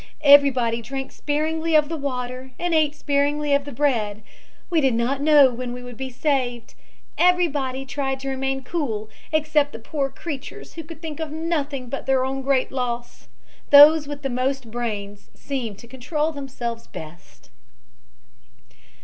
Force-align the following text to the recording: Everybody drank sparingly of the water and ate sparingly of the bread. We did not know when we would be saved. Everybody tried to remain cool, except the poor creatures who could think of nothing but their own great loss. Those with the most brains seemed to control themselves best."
Everybody 0.23 0.81
drank 0.81 1.11
sparingly 1.11 1.75
of 1.75 1.87
the 1.87 1.95
water 1.95 2.53
and 2.57 2.73
ate 2.73 2.95
sparingly 2.95 3.53
of 3.53 3.65
the 3.65 3.71
bread. 3.71 4.23
We 4.71 4.81
did 4.81 4.95
not 4.95 5.21
know 5.21 5.53
when 5.53 5.73
we 5.73 5.83
would 5.83 5.95
be 5.95 6.09
saved. 6.09 6.73
Everybody 7.19 7.85
tried 7.85 8.19
to 8.21 8.29
remain 8.29 8.63
cool, 8.63 9.11
except 9.31 9.73
the 9.73 9.77
poor 9.77 10.09
creatures 10.09 10.73
who 10.73 10.83
could 10.83 11.03
think 11.03 11.19
of 11.19 11.31
nothing 11.31 11.87
but 11.87 12.07
their 12.07 12.25
own 12.25 12.41
great 12.41 12.71
loss. 12.71 13.27
Those 13.69 14.07
with 14.07 14.23
the 14.23 14.29
most 14.31 14.71
brains 14.71 15.29
seemed 15.35 15.77
to 15.77 15.87
control 15.87 16.31
themselves 16.31 16.87
best." 16.87 17.51